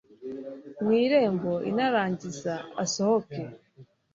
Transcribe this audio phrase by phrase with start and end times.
[0.81, 2.53] mu irembo i narangiza
[2.83, 3.41] asohoke